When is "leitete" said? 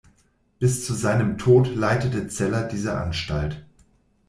1.75-2.27